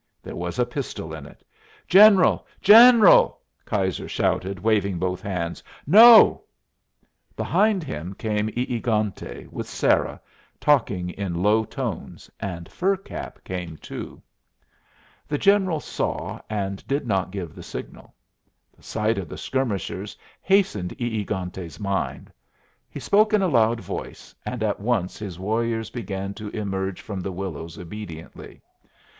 [0.23, 1.43] There was a pistol in it.
[1.87, 2.47] "General!
[2.59, 6.45] General!" Keyser shouted, waving both hands, "No!"
[7.35, 10.19] Behind him came E egante, with Sarah,
[10.59, 14.23] talking in low tones, and Fur Cap came too.
[15.29, 17.61] [Illustration: "HE HESITATED TO KILL THE WOMAN"] The General saw, and did not give the
[17.61, 18.15] signal.
[18.75, 22.33] The sight of the skirmishers hastened E egante's mind.
[22.89, 27.19] He spoke in a loud voice, and at once his warriors began to emerge from
[27.21, 28.63] the willows obediently.